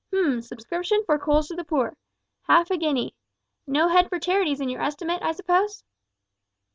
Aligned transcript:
H'm, 0.11 0.41
subscription 0.41 1.03
for 1.05 1.19
coals 1.19 1.49
to 1.49 1.55
the 1.55 1.63
poor. 1.63 1.95
Half 2.47 2.71
a 2.71 2.77
guinea 2.79 3.13
no 3.67 3.87
head 3.87 4.09
for 4.09 4.17
charities 4.19 4.59
in 4.59 4.67
your 4.67 4.81
estimate, 4.81 5.21
I 5.21 5.31
suppose?" 5.31 5.83